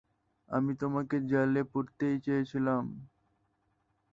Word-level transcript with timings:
আমি 0.49 0.71
তোমাকে 0.75 1.15
জেলে 1.29 1.61
পুরতেই 1.71 2.15
চেয়েছিলাম। 2.19 2.83